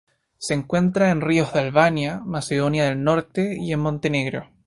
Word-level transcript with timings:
Se 0.39 0.55
encuentra 0.55 1.11
en 1.11 1.21
ríos 1.21 1.53
de 1.53 1.59
Albania, 1.59 2.21
Macedonia 2.25 2.85
del 2.85 3.03
Norte 3.03 3.55
y 3.59 3.75
Montenegro. 3.75 4.47